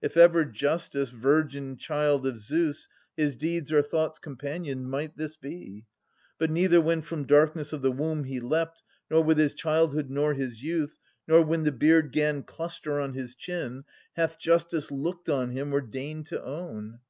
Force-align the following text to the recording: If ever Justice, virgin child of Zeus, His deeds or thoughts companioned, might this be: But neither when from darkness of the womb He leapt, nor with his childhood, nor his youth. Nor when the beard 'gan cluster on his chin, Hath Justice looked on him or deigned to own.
If 0.00 0.16
ever 0.16 0.44
Justice, 0.44 1.10
virgin 1.10 1.76
child 1.76 2.24
of 2.24 2.38
Zeus, 2.38 2.86
His 3.16 3.34
deeds 3.34 3.72
or 3.72 3.82
thoughts 3.82 4.20
companioned, 4.20 4.88
might 4.88 5.16
this 5.16 5.34
be: 5.36 5.86
But 6.38 6.52
neither 6.52 6.80
when 6.80 7.02
from 7.02 7.24
darkness 7.26 7.72
of 7.72 7.82
the 7.82 7.90
womb 7.90 8.22
He 8.22 8.38
leapt, 8.38 8.84
nor 9.10 9.24
with 9.24 9.38
his 9.38 9.56
childhood, 9.56 10.08
nor 10.08 10.34
his 10.34 10.62
youth. 10.62 10.98
Nor 11.26 11.42
when 11.46 11.64
the 11.64 11.72
beard 11.72 12.12
'gan 12.12 12.44
cluster 12.44 13.00
on 13.00 13.14
his 13.14 13.34
chin, 13.34 13.82
Hath 14.14 14.38
Justice 14.38 14.92
looked 14.92 15.28
on 15.28 15.50
him 15.50 15.72
or 15.72 15.80
deigned 15.80 16.26
to 16.26 16.40
own. 16.44 17.00